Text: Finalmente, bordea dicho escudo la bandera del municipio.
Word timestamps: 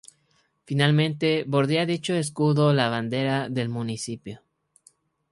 Finalmente, 0.65 1.43
bordea 1.45 1.85
dicho 1.85 2.15
escudo 2.15 2.73
la 2.73 2.89
bandera 2.89 3.49
del 3.49 3.69
municipio. 3.69 4.41